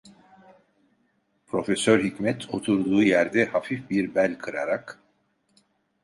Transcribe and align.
Profesör 1.47 1.99
Hikmet 2.03 2.53
oturduğu 2.53 3.03
yerde 3.03 3.45
hafif 3.45 3.89
bir 3.89 4.15
bel 4.15 4.37
kırarak: 4.37 4.99